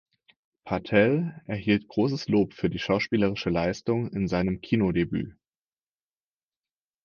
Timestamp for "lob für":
2.27-2.71